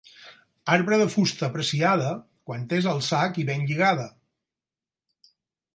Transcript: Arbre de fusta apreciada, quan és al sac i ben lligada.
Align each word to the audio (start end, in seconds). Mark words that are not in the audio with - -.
Arbre 0.75 0.97
de 1.01 1.05
fusta 1.15 1.45
apreciada, 1.47 2.15
quan 2.49 2.65
és 2.81 2.89
al 2.93 3.03
sac 3.09 3.39
i 3.43 3.47
ben 3.53 3.69
lligada. 3.73 4.09